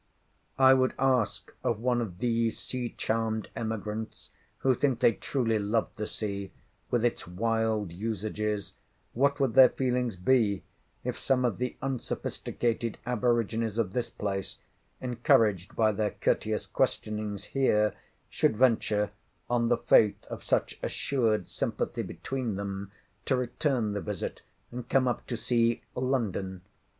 I 0.57 0.73
would 0.73 0.95
ask 0.97 1.53
of 1.63 1.79
one 1.79 2.01
of 2.01 2.17
these 2.17 2.57
sea 2.57 2.89
charmed 2.97 3.49
emigrants, 3.55 4.31
who 4.57 4.73
think 4.73 4.97
they 4.99 5.11
truly 5.13 5.59
love 5.59 5.89
the 5.95 6.07
sea, 6.07 6.51
with 6.89 7.05
its 7.05 7.27
wild 7.27 7.91
usages, 7.91 8.73
what 9.13 9.39
would 9.39 9.53
their 9.53 9.69
feelings 9.69 10.15
be, 10.15 10.63
if 11.03 11.19
some 11.19 11.45
of 11.45 11.59
the 11.59 11.77
unsophisticated 11.83 12.97
aborigines 13.05 13.77
of 13.77 13.93
this 13.93 14.09
place, 14.09 14.57
encouraged 14.99 15.75
by 15.75 15.91
their 15.91 16.09
courteous 16.09 16.65
questionings 16.65 17.43
here, 17.53 17.93
should 18.27 18.57
venture, 18.57 19.11
on 19.51 19.67
the 19.69 19.77
faith 19.77 20.25
of 20.31 20.43
such 20.43 20.79
assured 20.81 21.47
sympathy 21.47 22.01
between 22.01 22.55
them, 22.55 22.91
to 23.25 23.35
return 23.35 23.91
the 23.93 24.01
visit, 24.01 24.41
and 24.71 24.89
come 24.89 25.07
up 25.07 25.27
to 25.27 25.37
see—London. 25.37 26.63